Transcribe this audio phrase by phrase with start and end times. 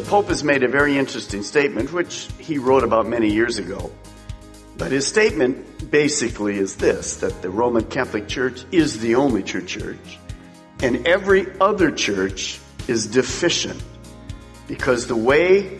[0.00, 3.92] The Pope has made a very interesting statement, which he wrote about many years ago.
[4.78, 9.62] But his statement basically is this that the Roman Catholic Church is the only true
[9.62, 10.18] church,
[10.82, 13.82] and every other church is deficient
[14.68, 15.76] because the way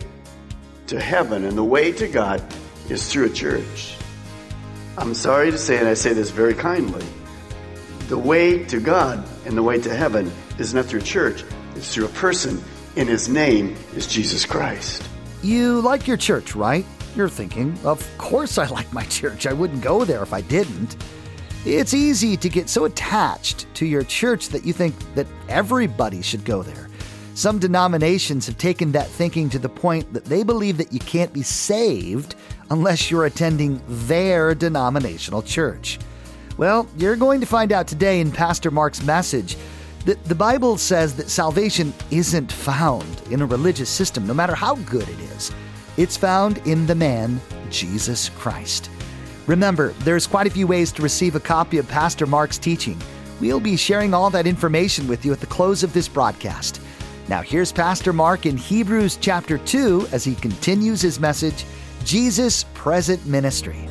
[0.85, 2.43] to heaven and the way to God
[2.89, 3.95] is through a church.
[4.99, 7.07] I'm sorry to say, and I say this very kindly,
[8.07, 11.43] the way to God and the way to heaven is not through a church,
[11.75, 12.63] it's through a person,
[12.95, 15.07] and his name is Jesus Christ.
[15.43, 16.85] You like your church, right?
[17.15, 19.47] You're thinking, of course I like my church.
[19.47, 20.97] I wouldn't go there if I didn't.
[21.65, 26.43] It's easy to get so attached to your church that you think that everybody should
[26.43, 26.89] go there.
[27.33, 31.31] Some denominations have taken that thinking to the point that they believe that you can't
[31.31, 32.35] be saved
[32.69, 35.99] unless you're attending their denominational church.
[36.57, 39.55] Well, you're going to find out today in Pastor Mark's message
[40.05, 44.75] that the Bible says that salvation isn't found in a religious system, no matter how
[44.75, 45.51] good it is.
[45.97, 48.89] It's found in the man, Jesus Christ.
[49.47, 52.99] Remember, there's quite a few ways to receive a copy of Pastor Mark's teaching.
[53.39, 56.81] We'll be sharing all that information with you at the close of this broadcast.
[57.27, 61.65] Now, here's Pastor Mark in Hebrews chapter 2 as he continues his message
[62.03, 63.90] Jesus Present Ministry.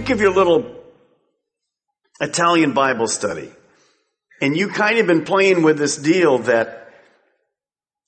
[0.00, 0.82] Think of your little
[2.22, 3.52] Italian Bible study.
[4.40, 6.90] And you kind of been playing with this deal that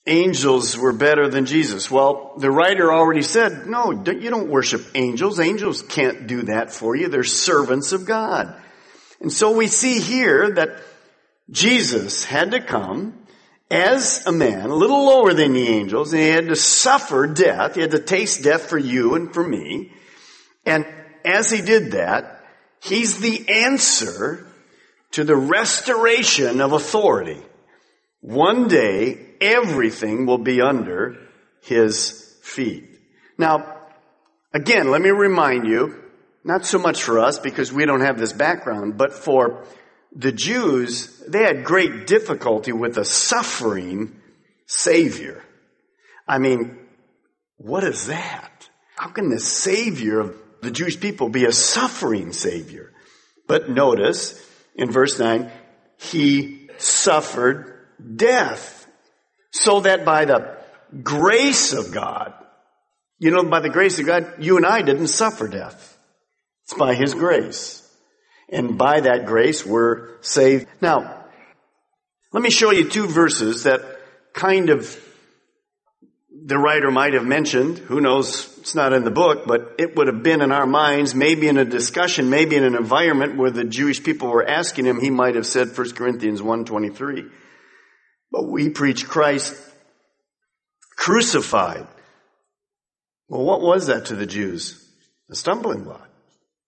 [0.07, 1.91] angels were better than Jesus.
[1.91, 5.39] Well, the writer already said, no, you don't worship angels.
[5.39, 7.09] Angels can't do that for you.
[7.09, 8.57] They're servants of God.
[9.21, 10.79] And so we see here that
[11.51, 13.19] Jesus had to come
[13.71, 17.75] as a man, a little lower than the angels, and he had to suffer death.
[17.75, 19.93] He had to taste death for you and for me.
[20.65, 20.87] And
[21.25, 22.45] as he did that,
[22.83, 24.47] he's the answer
[25.13, 27.41] to the restoration of authority.
[28.21, 31.19] One day, everything will be under
[31.63, 32.89] his feet.
[33.39, 33.77] Now,
[34.53, 36.03] again, let me remind you,
[36.45, 39.65] not so much for us because we don't have this background, but for
[40.15, 44.21] the Jews, they had great difficulty with a suffering
[44.67, 45.43] Savior.
[46.27, 46.79] I mean,
[47.57, 48.69] what is that?
[48.97, 52.93] How can the Savior of the Jewish people be a suffering Savior?
[53.47, 54.41] But notice
[54.75, 55.51] in verse 9,
[55.99, 57.87] He suffered
[58.17, 58.87] death
[59.51, 60.57] so that by the
[61.03, 62.33] grace of God,
[63.19, 65.99] you know, by the grace of God, you and I didn't suffer death.
[66.65, 67.79] It's by His grace.
[68.49, 70.67] And by that grace, we're saved.
[70.81, 71.25] Now,
[72.33, 73.83] let me show you two verses that
[74.33, 74.87] kind of
[76.45, 77.79] the writer might have mentioned.
[77.79, 78.59] Who knows?
[78.59, 81.57] It's not in the book, but it would have been in our minds, maybe in
[81.57, 85.35] a discussion, maybe in an environment where the Jewish people were asking him, he might
[85.35, 87.31] have said 1 Corinthians 1.23.
[88.31, 89.55] But we preach Christ
[90.97, 91.87] crucified.
[93.29, 94.79] Well, what was that to the Jews?
[95.31, 96.09] A stumbling block.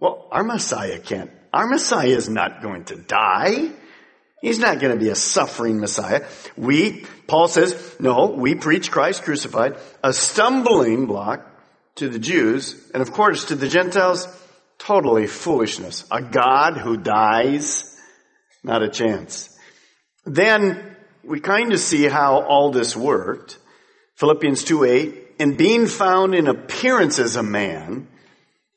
[0.01, 1.31] Well, our Messiah can't.
[1.53, 3.71] Our Messiah is not going to die.
[4.45, 6.27] He's not going to be a suffering Messiah.
[6.55, 11.51] We, Paul says, no, we preach Christ crucified, a stumbling block
[11.95, 14.29] to the Jews, and of course to the Gentiles,
[14.77, 16.05] totally foolishness.
[16.11, 17.99] A God who dies,
[18.63, 19.49] not a chance.
[20.27, 23.57] Then we kind of see how all this worked.
[24.17, 28.09] Philippians 2 8, and being found in appearance as a man,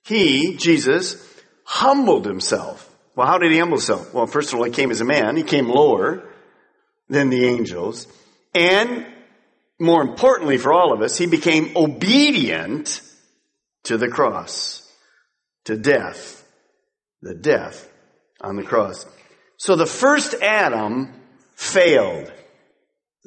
[0.05, 1.21] he, Jesus,
[1.65, 2.86] humbled himself.
[3.17, 4.13] Well, how did he humble himself?
[4.13, 5.35] Well, first of all, he came as a man.
[5.35, 6.23] He came lower
[7.09, 8.05] than the angels.
[8.53, 9.07] And
[9.79, 13.01] more importantly for all of us, he became obedient
[13.85, 14.87] to the cross,
[15.65, 16.47] to death,
[17.23, 17.89] the death
[18.39, 19.07] on the cross.
[19.57, 21.19] So the first Adam
[21.55, 22.31] failed.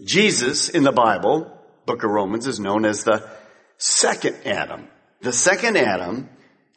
[0.06, 1.50] Jesus in the Bible,
[1.84, 3.28] book of Romans, is known as the
[3.76, 4.86] second Adam.
[5.22, 6.28] The second Adam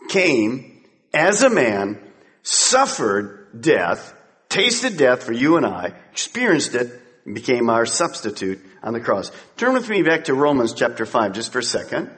[0.10, 0.84] came
[1.14, 2.00] as a man,
[2.44, 4.14] suffered death,
[4.50, 9.32] tasted death for you and I, experienced it, and became our substitute on the cross.
[9.58, 12.12] Turn with me back to Romans chapter 5 just for a second.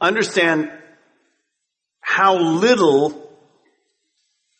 [0.00, 0.70] Understand
[2.00, 3.20] how little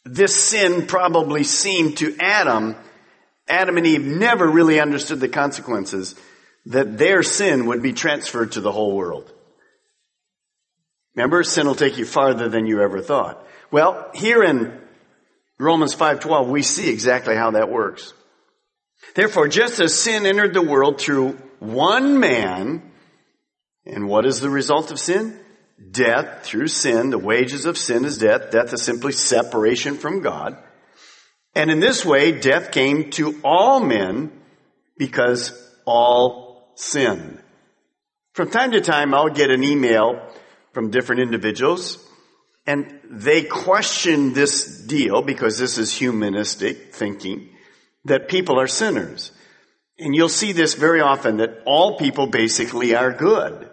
[0.05, 2.77] this sin probably seemed to Adam.
[3.49, 6.15] Adam and Eve never really understood the consequences
[6.67, 9.31] that their sin would be transferred to the whole world.
[11.15, 13.47] Remember, sin will take you farther than you ever thought.
[13.75, 14.81] Well, here in
[15.59, 18.15] Romans 5:12 we see exactly how that works.
[19.17, 22.93] Therefore, just as sin entered the world through one man,
[23.85, 25.37] and what is the result of sin?
[25.91, 27.11] Death through sin.
[27.11, 28.53] The wages of sin is death.
[28.53, 30.56] Death is simply separation from God.
[31.56, 34.31] And in this way, death came to all men
[34.97, 35.50] because
[35.85, 37.43] all sinned.
[38.35, 40.25] From time to time, I'll get an email
[40.73, 42.04] from different individuals
[42.66, 47.50] and they question this deal because this is humanistic thinking
[48.05, 49.32] that people are sinners.
[49.99, 53.70] And you'll see this very often that all people basically are good.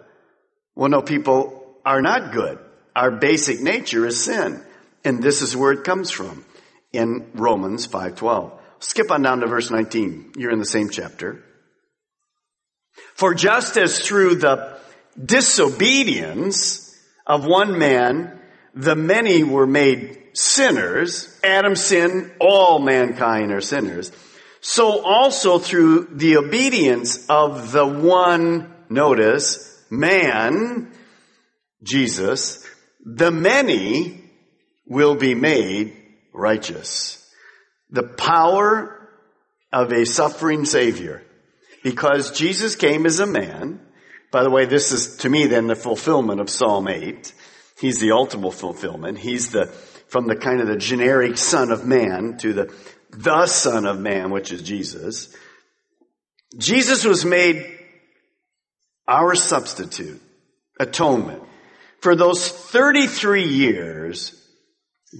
[0.74, 2.58] Well, no, people are not good.
[2.94, 4.62] Our basic nature is sin.
[5.04, 6.44] And this is where it comes from
[6.92, 8.52] in Romans 5:12.
[8.78, 10.32] Skip on down to verse 19.
[10.36, 11.42] You're in the same chapter.
[13.14, 14.78] For just as through the
[15.22, 16.94] disobedience
[17.26, 18.38] of one man
[18.74, 24.12] the many were made sinners, Adam sinned, all mankind are sinners.
[24.60, 30.92] So also through the obedience of the one, notice, man,
[31.82, 32.66] Jesus,
[33.04, 34.22] the many
[34.86, 35.96] will be made
[36.32, 37.18] righteous.
[37.90, 39.10] The power
[39.72, 41.22] of a suffering Savior.
[41.82, 43.80] Because Jesus came as a man.
[44.30, 47.34] By the way, this is to me then the fulfillment of Psalm 8.
[47.82, 49.18] He's the ultimate fulfillment.
[49.18, 49.66] He's the,
[50.06, 52.74] from the kind of the generic son of man to the,
[53.10, 55.34] the son of man, which is Jesus.
[56.56, 57.76] Jesus was made
[59.08, 60.22] our substitute,
[60.78, 61.42] atonement.
[62.00, 64.40] For those 33 years,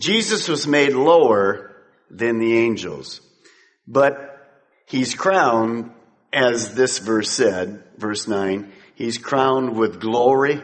[0.00, 1.74] Jesus was made lower
[2.10, 3.20] than the angels.
[3.88, 4.14] But
[4.86, 5.90] he's crowned,
[6.32, 10.62] as this verse said, verse 9, he's crowned with glory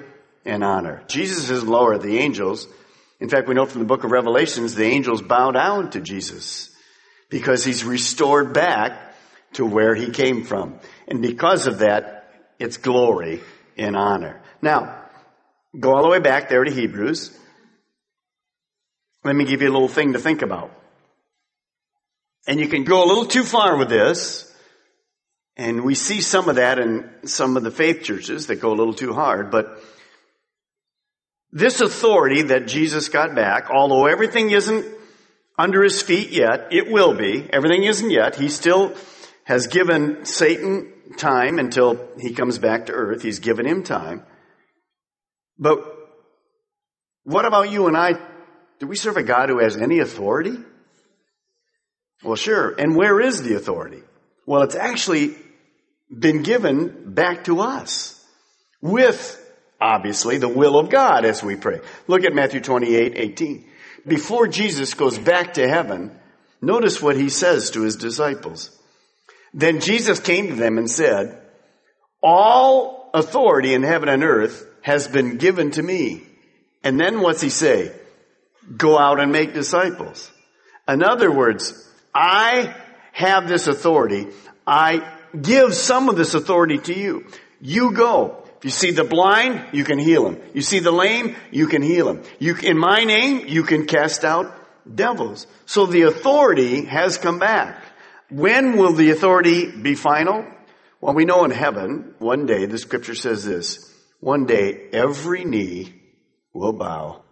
[0.49, 1.03] and honor.
[1.06, 2.67] Jesus is lower than the angels.
[3.21, 6.75] In fact, we know from the book of Revelations, the angels bow down to Jesus
[7.31, 9.15] because he's restored back
[9.55, 10.79] to where he came from.
[11.06, 13.41] And because of that, it's glory
[13.77, 14.43] and honor.
[14.62, 15.05] Now,
[15.79, 17.37] go all the way back there to Hebrews.
[19.25, 20.73] Let me give you a little thing to think about.
[22.47, 24.44] And you can go a little too far with this.
[25.56, 28.77] And we see some of that in some of the faith churches that go a
[28.77, 29.51] little too hard.
[29.51, 29.83] But
[31.53, 34.87] this authority that Jesus got back, although everything isn't
[35.59, 37.49] under his feet yet, it will be.
[37.50, 38.37] Everything isn't yet.
[38.37, 38.95] He still
[39.45, 43.23] has given Satan time until he comes back to earth.
[43.23, 44.25] He's given him time.
[45.59, 45.79] But
[47.25, 48.12] what about you and I?
[48.79, 50.56] Do we serve a God who has any authority?
[52.23, 52.75] Well, sure.
[52.79, 54.03] And where is the authority?
[54.47, 55.37] Well, it's actually
[56.17, 58.25] been given back to us
[58.81, 59.44] with
[59.81, 61.81] obviously the will of God as we pray.
[62.06, 63.65] Look at Matthew 28, 18.
[64.06, 66.13] Before Jesus goes back to heaven,
[66.61, 68.70] notice what he says to his disciples.
[69.55, 71.41] Then Jesus came to them and said,
[72.23, 76.23] all authority in heaven and earth has been given to me.
[76.82, 77.93] And then what's he say?
[78.77, 80.31] Go out and make disciples.
[80.87, 82.75] In other words, I
[83.13, 84.29] have this authority.
[84.67, 87.27] I give some of this authority to you.
[87.61, 88.44] You go.
[88.58, 90.43] If you see the blind, you can heal them.
[90.53, 92.24] You see the lame, you can heal them.
[92.41, 94.53] You, in my name, you can cast out
[94.93, 95.46] devils.
[95.67, 97.84] So the authority has come back.
[98.31, 100.44] When will the authority be final?
[101.00, 105.94] Well, we know in heaven, one day, the scripture says this, one day every knee
[106.53, 107.22] will bow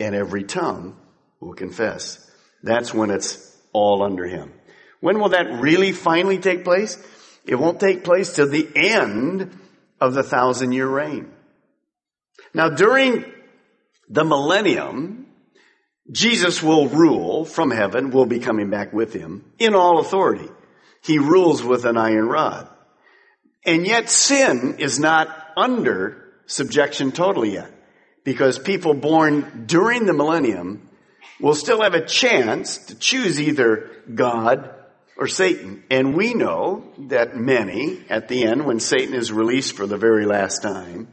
[0.00, 0.96] and every tongue
[1.38, 2.28] will confess.
[2.64, 4.52] That's when it's all under him.
[5.00, 6.98] When will that really finally take place?
[7.44, 9.56] It won't take place till the end
[10.02, 11.30] of the thousand year reign.
[12.52, 13.24] Now during
[14.08, 15.26] the millennium,
[16.10, 20.48] Jesus will rule from heaven, will be coming back with him in all authority.
[21.04, 22.68] He rules with an iron rod.
[23.64, 27.70] And yet sin is not under subjection totally yet.
[28.24, 30.88] Because people born during the millennium
[31.40, 34.68] will still have a chance to choose either God
[35.16, 35.84] or Satan.
[35.90, 40.26] And we know that many, at the end, when Satan is released for the very
[40.26, 41.08] last time,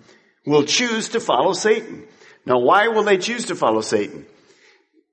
[0.46, 2.08] will choose to follow Satan.
[2.46, 4.26] Now, why will they choose to follow Satan?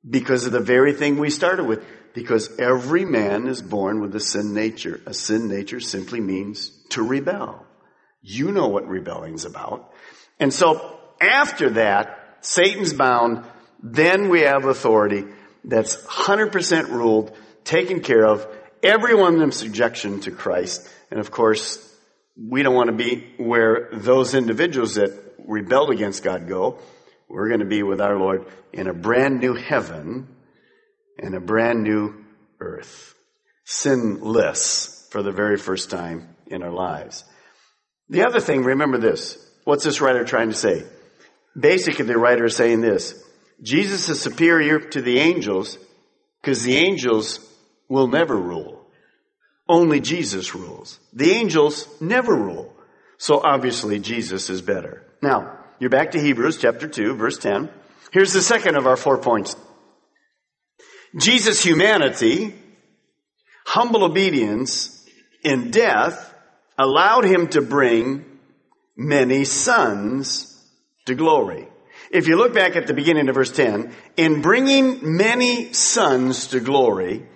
[0.09, 1.85] Because of the very thing we started with.
[2.15, 5.03] Because every man is born with a sin nature.
[5.05, 7.67] A sin nature simply means to rebel.
[8.23, 9.93] You know what rebelling's about.
[10.41, 13.45] And so after that, Satan's bound,
[13.83, 15.25] then we have authority
[15.65, 18.47] that's 100% ruled, taken care of,
[18.83, 20.89] everyone in subjection to Christ.
[21.11, 21.83] And of course,
[22.37, 25.13] we don't want to be where those individuals that
[25.47, 26.79] rebelled against God go.
[27.29, 30.29] We're going to be with our Lord in a brand new heaven
[31.19, 32.25] and a brand new
[32.61, 33.15] earth.
[33.65, 37.25] Sinless for the very first time in our lives.
[38.09, 39.39] The other thing, remember this.
[39.65, 40.85] What's this writer trying to say?
[41.59, 43.21] Basically, the writer is saying this.
[43.63, 45.79] Jesus is superior to the angels
[46.41, 47.41] because the angels
[47.89, 48.87] will never rule.
[49.69, 51.01] Only Jesus rules.
[51.13, 52.73] The angels never rule.
[53.19, 55.05] So obviously Jesus is better.
[55.23, 57.69] Now, you're back to Hebrews chapter 2, verse 10.
[58.13, 59.57] Here's the second of our four points.
[61.17, 62.55] Jesus' humanity,
[63.67, 65.05] humble obedience
[65.43, 66.35] in death
[66.79, 68.25] allowed him to bring
[68.97, 70.53] many sons
[71.07, 71.69] to glory.
[72.11, 76.61] If you look back at the beginning of verse 10, in bringing many sons to
[76.61, 77.27] glory,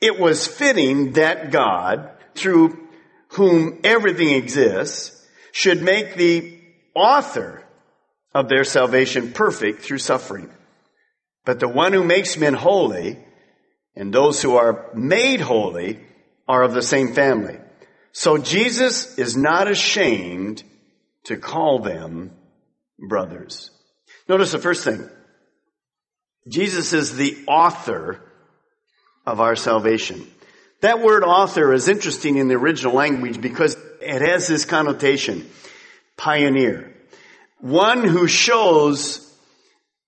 [0.00, 2.88] it was fitting that God, through
[3.28, 6.58] whom everything exists, should make the
[6.94, 7.64] author
[8.34, 10.50] of their salvation perfect through suffering.
[11.44, 13.18] But the one who makes men holy
[13.96, 15.98] and those who are made holy
[16.46, 17.58] are of the same family.
[18.12, 20.62] So Jesus is not ashamed
[21.24, 22.32] to call them
[22.98, 23.70] brothers.
[24.28, 25.08] Notice the first thing.
[26.48, 28.20] Jesus is the author
[29.28, 30.26] of our salvation.
[30.80, 35.48] That word author is interesting in the original language because it has this connotation.
[36.16, 36.94] Pioneer.
[37.60, 39.24] One who shows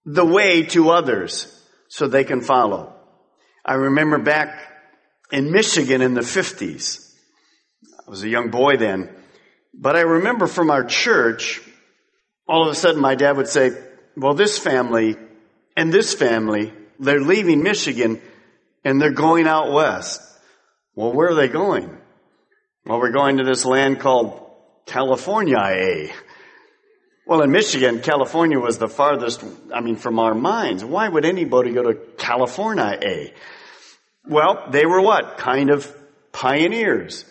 [0.07, 1.55] the way to others
[1.89, 2.95] so they can follow.
[3.63, 4.59] I remember back
[5.31, 7.13] in Michigan in the 50s.
[8.07, 9.15] I was a young boy then.
[9.75, 11.61] But I remember from our church,
[12.49, 13.71] all of a sudden my dad would say,
[14.17, 15.17] well, this family
[15.77, 18.23] and this family, they're leaving Michigan
[18.85, 20.21] and they're going out west.
[20.95, 21.99] Well, where are they going?
[22.85, 24.51] Well, we're going to this land called
[24.87, 26.13] California, A.
[27.27, 30.85] Well, in Michigan, California was the farthest, I mean, from our minds.
[30.85, 33.33] Why would anybody go to California, A?
[34.27, 35.39] Well, they were what?
[35.39, 35.95] Kind of
[36.33, 37.25] pioneers.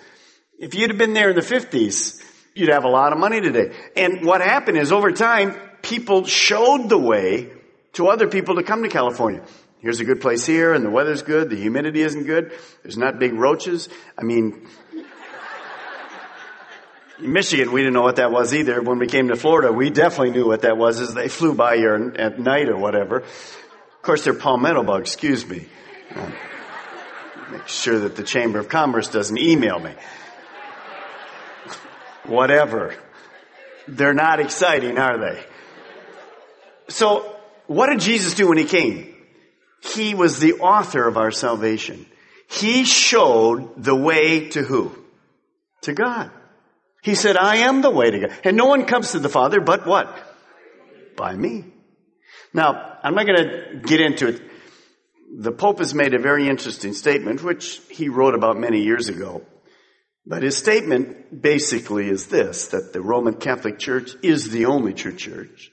[0.57, 3.75] If you'd have been there in the 50s, you'd have a lot of money today.
[3.95, 7.51] And what happened is over time, people showed the way
[7.93, 9.43] to other people to come to California.
[9.79, 12.51] Here's a good place here, and the weather's good, the humidity isn't good,
[12.83, 13.87] there's not big roaches.
[14.17, 14.67] I mean,
[17.19, 18.81] in Michigan, we didn't know what that was either.
[18.81, 21.77] When we came to Florida, we definitely knew what that was as they flew by
[21.77, 23.19] here at night or whatever.
[23.19, 25.65] Of course, they're palmetto bugs, excuse me.
[26.13, 26.29] Uh,
[27.51, 29.93] make sure that the Chamber of Commerce doesn't email me.
[32.25, 32.95] Whatever.
[33.87, 35.43] They're not exciting, are they?
[36.89, 39.15] So, what did Jesus do when he came?
[39.81, 42.05] He was the author of our salvation.
[42.49, 44.95] He showed the way to who?
[45.81, 46.31] To God.
[47.01, 48.33] He said, I am the way to God.
[48.43, 50.17] And no one comes to the Father but what?
[51.15, 51.65] By me.
[52.53, 54.41] Now, I'm not going to get into it.
[55.37, 59.43] The Pope has made a very interesting statement, which he wrote about many years ago.
[60.25, 65.15] But his statement basically is this, that the Roman Catholic Church is the only true
[65.15, 65.71] church,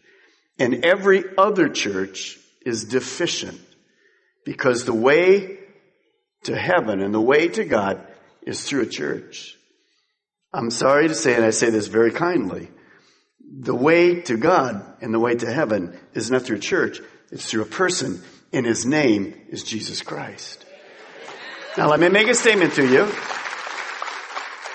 [0.58, 3.60] and every other church is deficient
[4.47, 5.59] because the way
[6.45, 8.07] to heaven and the way to God
[8.43, 9.59] is through a church.
[10.55, 12.71] I'm sorry to say, and I say this very kindly,
[13.41, 17.00] the way to God and the way to heaven is not through a church,
[17.33, 18.23] it's through a person,
[18.53, 20.65] and his name is Jesus Christ.
[21.76, 23.12] Now let me make a statement to you.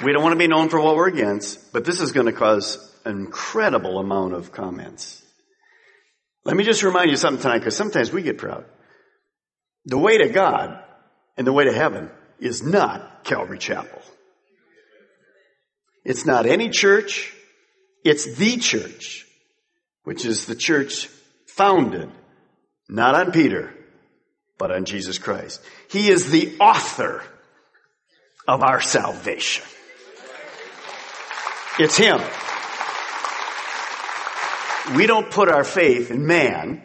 [0.05, 2.33] We don't want to be known for what we're against, but this is going to
[2.33, 5.23] cause an incredible amount of comments.
[6.43, 8.65] Let me just remind you something tonight, because sometimes we get proud.
[9.85, 10.83] The way to God
[11.37, 12.09] and the way to heaven
[12.39, 14.01] is not Calvary Chapel.
[16.03, 17.33] It's not any church.
[18.03, 19.25] It's the church,
[20.03, 21.07] which is the church
[21.47, 22.09] founded
[22.89, 23.73] not on Peter,
[24.57, 25.61] but on Jesus Christ.
[25.89, 27.23] He is the author
[28.47, 29.65] of our salvation.
[31.79, 32.19] It's Him.
[34.95, 36.83] We don't put our faith in man,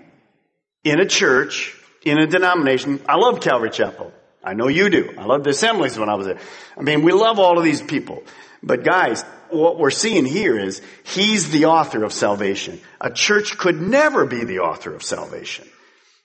[0.85, 1.76] in a church,
[2.07, 3.01] in a denomination.
[3.09, 4.13] I love Calvary Chapel.
[4.43, 5.13] I know you do.
[5.19, 6.39] I love the assemblies when I was there.
[6.79, 8.23] I mean, we love all of these people.
[8.63, 12.81] But guys, what we're seeing here is he's the author of salvation.
[13.01, 15.67] A church could never be the author of salvation.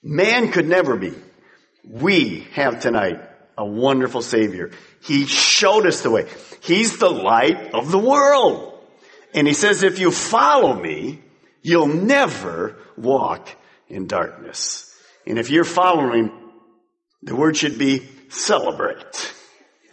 [0.04, 1.14] Man could never be.
[1.84, 3.20] We have tonight
[3.58, 4.70] a wonderful Savior.
[5.02, 6.28] He showed us the way.
[6.60, 8.78] He's the light of the world.
[9.34, 11.22] And he says, if you follow me,
[11.60, 13.48] you'll never walk
[13.88, 14.91] in darkness.
[15.26, 16.30] And if you're following,
[17.22, 19.32] the word should be celebrate.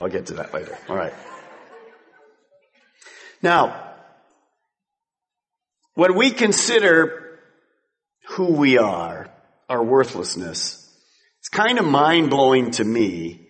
[0.02, 0.78] I'll get to that later.
[0.88, 1.14] All right.
[3.42, 3.94] Now,
[5.94, 7.40] when we consider
[8.30, 9.30] who we are,
[9.68, 10.90] our worthlessness,
[11.40, 13.48] it's kind of mind blowing to me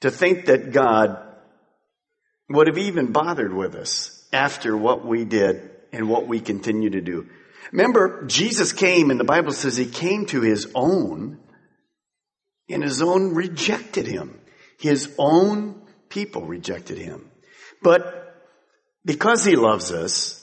[0.00, 1.18] to think that God
[2.50, 7.00] would have even bothered with us after what we did and what we continue to
[7.00, 7.28] do.
[7.72, 11.38] Remember, Jesus came and the Bible says he came to his own
[12.68, 14.40] and his own rejected him.
[14.78, 17.30] His own people rejected him.
[17.82, 18.36] But
[19.04, 20.40] because he loves us,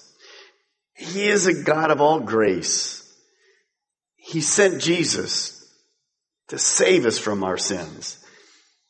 [0.96, 2.98] he is a God of all grace.
[4.16, 5.58] He sent Jesus
[6.50, 8.24] to save us from our sins.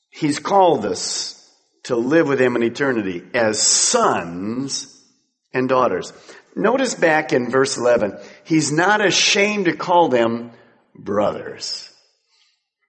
[0.09, 1.37] He's called us
[1.83, 5.01] to live with him in eternity as sons
[5.53, 6.11] and daughters.
[6.55, 10.51] Notice back in verse 11, he's not ashamed to call them
[10.95, 11.87] brothers.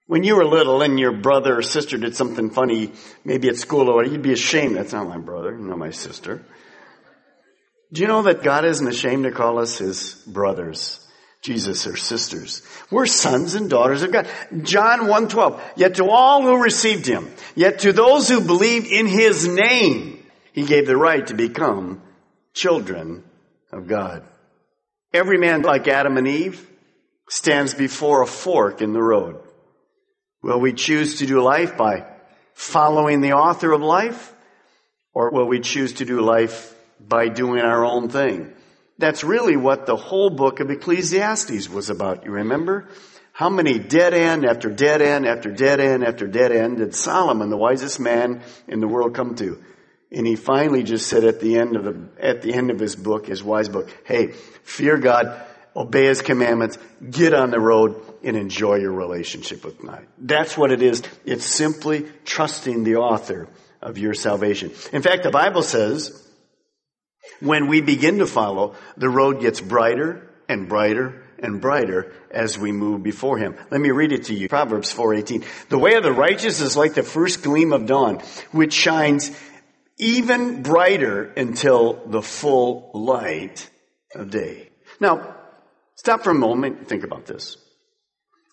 [0.07, 2.91] When you were little and your brother or sister did something funny,
[3.23, 4.75] maybe at school or you'd be ashamed.
[4.75, 6.45] That's not my brother, not my sister.
[7.93, 10.99] Do you know that God isn't ashamed to call us his brothers?
[11.41, 12.61] Jesus or sisters.
[12.89, 14.27] We're sons and daughters of God.
[14.61, 15.59] John 1:12.
[15.75, 20.63] Yet to all who received him, yet to those who believed in his name, he
[20.63, 22.01] gave the right to become
[22.53, 23.23] children
[23.73, 24.23] of God.
[25.13, 26.69] Every man like Adam and Eve
[27.29, 29.39] stands before a fork in the road.
[30.41, 32.05] Will we choose to do life by
[32.53, 34.33] following the author of life?
[35.13, 38.51] Or will we choose to do life by doing our own thing?
[38.97, 42.25] That's really what the whole book of Ecclesiastes was about.
[42.25, 42.89] You remember?
[43.31, 47.49] How many dead end after dead end after dead end after dead end did Solomon,
[47.49, 49.63] the wisest man in the world, come to?
[50.13, 52.95] And he finally just said at the end of the, at the end of his
[52.95, 54.27] book, his wise book, hey,
[54.63, 55.41] fear God,
[55.75, 56.77] obey his commandments,
[57.09, 60.05] get on the road, and enjoy your relationship with God.
[60.19, 61.01] That's what it is.
[61.25, 63.47] It's simply trusting the author
[63.81, 64.71] of your salvation.
[64.93, 66.23] In fact, the Bible says,
[67.39, 72.71] when we begin to follow, the road gets brighter and brighter and brighter as we
[72.71, 73.55] move before him.
[73.69, 74.47] Let me read it to you.
[74.47, 75.43] Proverbs 4:18.
[75.69, 78.19] The way of the righteous is like the first gleam of dawn,
[78.51, 79.31] which shines
[80.03, 83.69] even brighter until the full light
[84.13, 84.69] of day.
[84.99, 85.35] Now,
[85.95, 87.57] stop for a moment and think about this.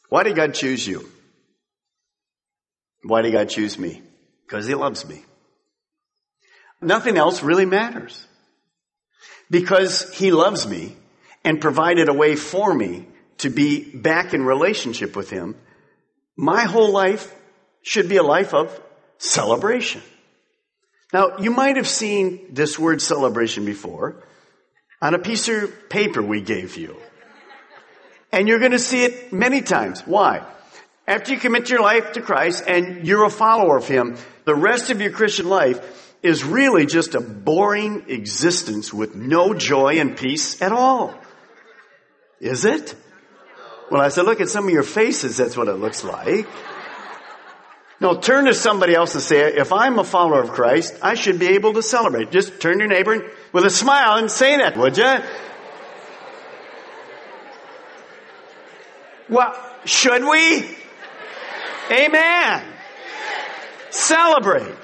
[0.08, 1.08] Why did God choose you?
[3.02, 4.02] Why did God choose me?
[4.46, 5.24] Because He loves me.
[6.80, 8.26] Nothing else really matters.
[9.50, 10.96] Because He loves me
[11.44, 13.06] and provided a way for me
[13.38, 15.56] to be back in relationship with Him,
[16.36, 17.34] my whole life
[17.82, 18.80] should be a life of
[19.18, 20.02] celebration.
[21.12, 24.23] Now, you might have seen this word celebration before
[25.03, 26.96] on a piece of paper we gave you.
[28.33, 30.03] And you're going to see it many times.
[30.07, 30.46] Why?
[31.09, 34.90] After you commit your life to Christ and you're a follower of Him, the rest
[34.90, 40.62] of your Christian life is really just a boring existence with no joy and peace
[40.62, 41.14] at all.
[42.40, 42.94] Is it?
[43.90, 46.46] Well, I said, look at some of your faces, that's what it looks like.
[48.00, 51.38] No, turn to somebody else and say, if I'm a follower of Christ, I should
[51.38, 52.30] be able to celebrate.
[52.30, 55.16] Just turn to your neighbor with a smile and say that, would you?
[59.28, 60.76] Well, should we?
[61.90, 62.64] Amen.
[63.90, 64.74] Celebrate.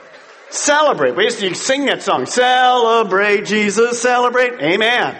[0.50, 1.16] Celebrate.
[1.16, 2.26] We used to sing that song.
[2.26, 4.60] Celebrate, Jesus, celebrate.
[4.60, 5.16] Amen.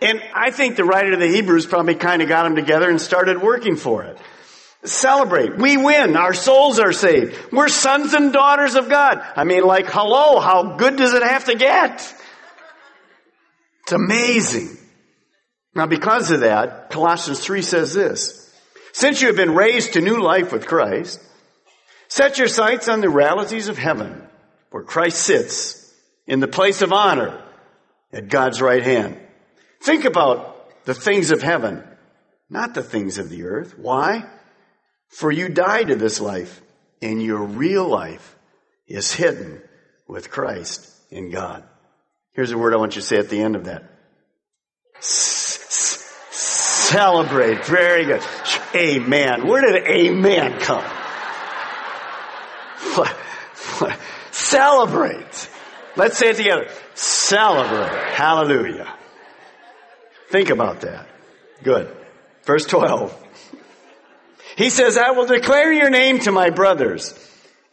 [0.00, 3.00] And I think the writer of the Hebrews probably kind of got them together and
[3.00, 4.18] started working for it.
[4.84, 5.56] Celebrate.
[5.58, 6.16] We win.
[6.16, 7.52] Our souls are saved.
[7.52, 9.24] We're sons and daughters of God.
[9.36, 12.14] I mean, like, hello, how good does it have to get?
[13.82, 14.76] It's amazing.
[15.74, 18.52] Now, because of that, Colossians 3 says this
[18.92, 21.20] Since you have been raised to new life with Christ,
[22.08, 24.26] set your sights on the realities of heaven,
[24.70, 25.94] where Christ sits
[26.26, 27.40] in the place of honor
[28.12, 29.18] at God's right hand.
[29.80, 31.84] Think about the things of heaven,
[32.50, 33.78] not the things of the earth.
[33.78, 34.28] Why?
[35.12, 36.60] For you die to this life,
[37.00, 38.36] and your real life
[38.86, 39.60] is hidden
[40.08, 41.64] with Christ in God.
[42.32, 43.84] Here's a word I want you to say at the end of that.
[46.92, 47.64] Celebrate.
[47.66, 48.22] Very good.
[48.74, 49.46] Amen.
[49.46, 50.84] Where did amen come?
[54.30, 55.50] Celebrate.
[55.96, 56.68] Let's say it together.
[56.94, 58.14] Celebrate.
[58.14, 58.92] Hallelujah.
[60.30, 61.06] Think about that.
[61.62, 61.94] Good.
[62.44, 63.21] Verse 12.
[64.62, 67.18] He says, I will declare your name to my brothers.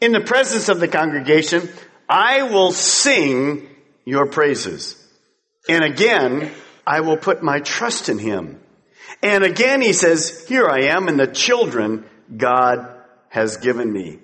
[0.02, 1.70] In the presence of the congregation,
[2.10, 3.70] I will sing
[4.06, 4.96] your praises.
[5.70, 6.52] And again,
[6.88, 8.60] I will put my trust in him.
[9.22, 12.90] And again, he says, here I am and the children God
[13.28, 14.18] has given me.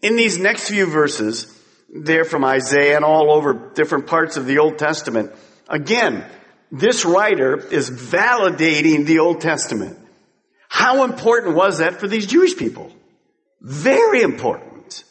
[0.00, 1.54] In these next few verses,
[1.94, 5.32] they're from Isaiah and all over different parts of the Old Testament.
[5.68, 6.24] Again,
[6.72, 9.98] this writer is validating the Old Testament.
[10.68, 12.92] How important was that for these Jewish people?
[13.60, 15.04] Very important.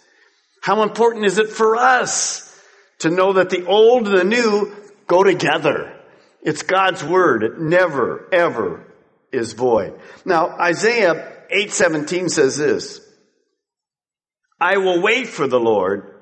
[0.62, 2.42] How important is it for us
[3.00, 4.74] to know that the old and the new
[5.08, 5.94] go together?
[6.42, 7.44] It's God's word.
[7.44, 8.86] It never, ever
[9.32, 10.00] is void.
[10.26, 13.02] Now, Isaiah 8:17 says this,
[14.60, 16.16] I will wait for the Lord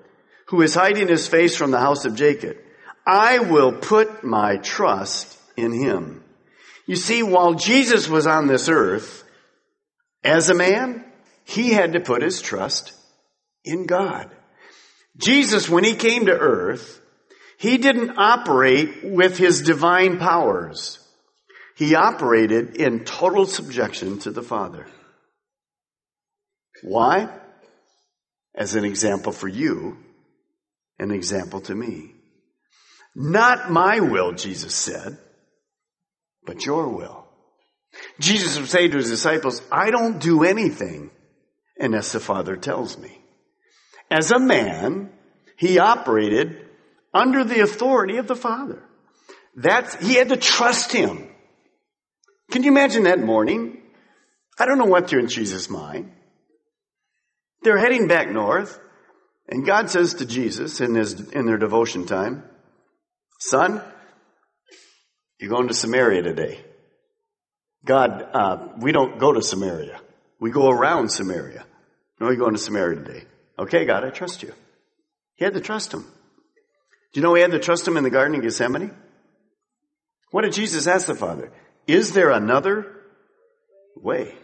[0.48, 2.58] who is hiding his face from the house of Jacob.
[3.06, 6.24] I will put my trust in him.
[6.86, 9.23] You see, while Jesus was on this earth,
[10.24, 11.04] as a man,
[11.44, 12.94] he had to put his trust
[13.64, 14.30] in God.
[15.18, 17.02] Jesus, when he came to earth,
[17.58, 21.00] he didn't operate with his divine powers.
[21.76, 24.88] He operated in total subjection to the Father.
[26.84, 27.30] Why?
[28.56, 29.98] As an example for you,
[31.00, 32.12] an example to me.
[33.16, 35.18] Not my will, Jesus said,
[36.46, 37.23] but your will.
[38.20, 41.12] Jesus would say to his disciples, I don't do anything
[41.78, 43.24] unless the Father tells me.
[44.10, 45.12] As a man,
[45.58, 46.66] he operated
[47.14, 48.84] under the authority of the Father.
[49.56, 51.30] That's, he had to trust him.
[52.52, 53.82] Can you imagine that morning?
[54.60, 56.12] I don't know what through in Jesus' mind.
[57.64, 58.80] They're heading back north,
[59.48, 62.44] and God says to Jesus in his, in their devotion time,
[63.40, 63.82] son,
[65.40, 66.60] you're going to Samaria today.
[67.86, 70.00] God, uh, we don't go to Samaria.
[70.40, 71.66] We go around Samaria.
[72.20, 73.24] No, you're going to Samaria today.
[73.60, 74.54] Okay, God, I trust you.
[75.36, 76.02] He had to trust him.
[76.02, 78.94] Do you know he had to trust him in the Garden of Gethsemane?
[80.32, 81.52] What did Jesus ask the Father?
[81.86, 82.88] Is there another
[83.96, 84.36] way?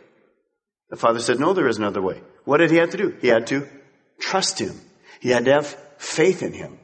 [0.89, 2.21] The Father said, No, there is another way.
[2.45, 3.17] What did he have to do?
[3.21, 3.67] He had to
[4.19, 4.79] trust him.
[5.19, 6.79] He had to have faith in him.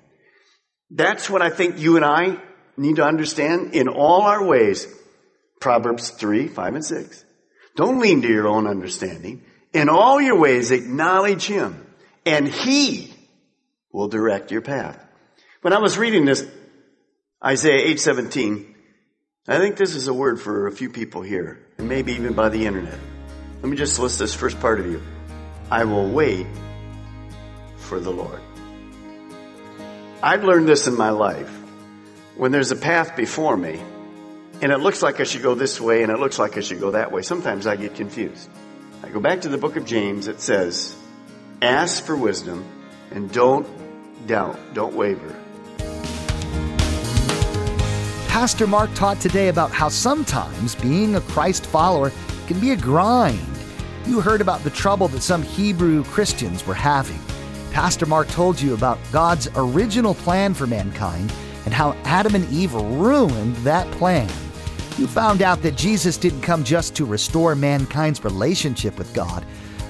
[0.90, 2.38] That's what I think you and I
[2.78, 4.88] need to understand in all our ways.
[5.60, 7.26] Proverbs 3, 5, and 6.
[7.76, 9.44] Don't lean to your own understanding.
[9.74, 11.86] In all your ways, acknowledge him,
[12.26, 13.14] and he
[13.92, 14.98] will direct your path.
[15.62, 16.46] When I was reading this,
[17.44, 18.74] Isaiah 8:17,
[19.48, 22.50] I think this is a word for a few people here, and maybe even by
[22.50, 22.98] the internet.
[23.62, 25.02] Let me just list this first part of you.
[25.70, 26.48] I will wait
[27.78, 28.40] for the Lord.
[30.24, 31.50] I've learned this in my life.
[32.36, 33.82] When there's a path before me,
[34.62, 36.80] and it looks like I should go this way, and it looks like I should
[36.80, 38.50] go that way, sometimes I get confused.
[39.04, 40.96] I go back to the book of James, it says,
[41.62, 42.66] Ask for wisdom,
[43.12, 43.68] and don't
[44.28, 45.36] doubt, don't waver.
[48.28, 52.12] Pastor Mark taught today about how sometimes being a Christ follower
[52.48, 53.40] can be a grind.
[54.06, 57.20] You heard about the trouble that some Hebrew Christians were having.
[57.72, 61.34] Pastor Mark told you about God's original plan for mankind
[61.66, 64.30] and how Adam and Eve ruined that plan.
[64.98, 69.46] You found out that Jesus didn't come just to restore mankind's relationship with God,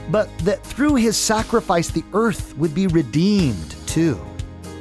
[0.10, 4.20] but that through his sacrifice the earth would be redeemed too.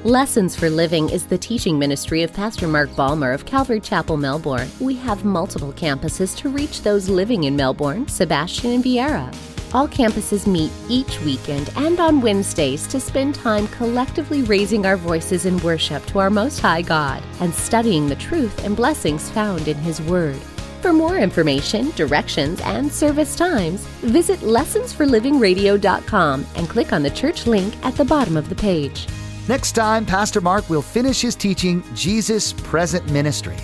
[0.03, 4.69] Lessons for Living is the teaching ministry of Pastor Mark Balmer of Calvary Chapel, Melbourne.
[4.81, 9.54] We have multiple campuses to reach those living in Melbourne, Sebastian, and Viera.
[9.75, 15.47] All campuses meet each weekend and on Wednesdays to spend time collectively raising our voices
[15.47, 19.77] in worship to our Most High God and studying the truth and blessings found in
[19.79, 20.39] His Word.
[20.81, 27.75] For more information, directions, and service times, visit lessonsforlivingradio.com and click on the church link
[27.85, 29.09] at the bottom of the page.
[29.49, 33.57] Next time, Pastor Mark will finish his teaching, Jesus Present Ministry.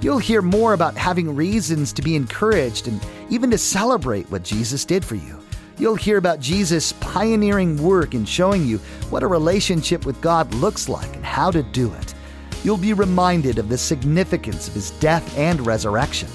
[0.00, 4.86] You'll hear more about having reasons to be encouraged and even to celebrate what Jesus
[4.86, 5.38] did for you.
[5.78, 8.78] You'll hear about Jesus' pioneering work in showing you
[9.10, 12.14] what a relationship with God looks like and how to do it.
[12.64, 16.28] You'll be reminded of the significance of his death and resurrection.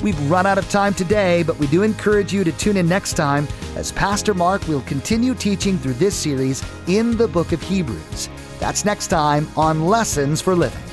[0.00, 3.14] We've run out of time today, but we do encourage you to tune in next
[3.14, 3.46] time
[3.76, 8.30] as Pastor Mark will continue teaching through this series in the book of Hebrews.
[8.58, 10.87] That's next time on Lessons for Living.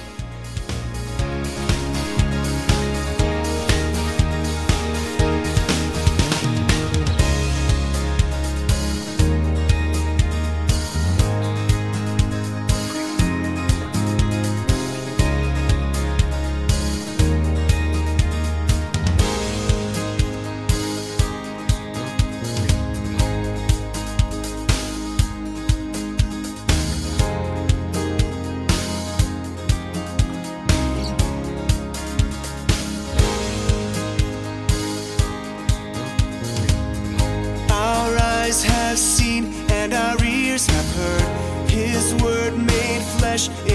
[43.35, 43.74] A